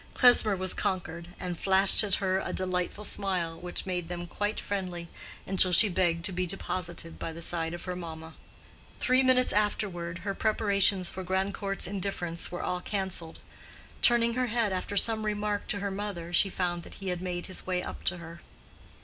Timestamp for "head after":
14.47-14.97